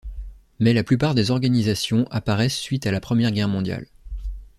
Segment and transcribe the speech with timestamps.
[0.57, 3.85] Mais la plupart des organisartion apparaissent suite à la Première Guerre mondiale.